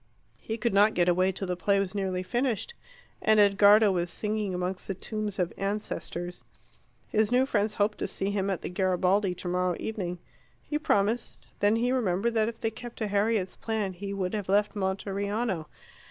He 0.39 0.57
could 0.57 0.73
not 0.73 0.95
get 0.95 1.07
away 1.07 1.31
till 1.31 1.45
the 1.45 1.55
play 1.55 1.77
was 1.77 1.93
nearly 1.93 2.23
finished, 2.23 2.73
and 3.21 3.39
Edgardo 3.39 3.91
was 3.91 4.09
singing 4.09 4.51
amongst 4.51 4.87
the 4.87 4.95
tombs 4.95 5.37
of 5.37 5.53
ancestors. 5.57 6.43
His 7.09 7.31
new 7.31 7.45
friends 7.45 7.75
hoped 7.75 7.99
to 7.99 8.07
see 8.07 8.31
him 8.31 8.49
at 8.49 8.63
the 8.63 8.69
Garibaldi 8.69 9.35
tomorrow 9.35 9.75
evening. 9.79 10.17
He 10.63 10.79
promised; 10.79 11.45
then 11.59 11.75
he 11.75 11.91
remembered 11.91 12.33
that 12.33 12.49
if 12.49 12.59
they 12.61 12.71
kept 12.71 12.97
to 12.97 13.09
Harriet's 13.09 13.55
plan 13.57 13.93
he 13.93 14.11
would 14.11 14.33
have 14.33 14.49
left 14.49 14.75
Monteriano. 14.75 15.67